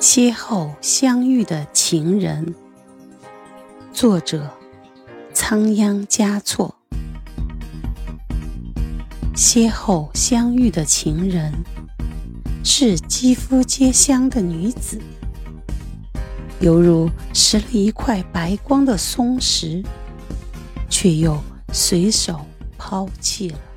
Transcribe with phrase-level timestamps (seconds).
[0.00, 2.54] 邂逅相遇的情人。
[3.92, 4.50] 作者
[5.34, 6.74] 仓央嘉措。
[9.34, 11.52] 邂逅相遇的情人
[12.64, 14.98] 是肌肤皆香的女子。
[16.60, 19.84] 犹如拾了一块白光的松石
[20.88, 21.38] 却又
[21.74, 22.40] 随手
[22.78, 23.69] 抛弃了。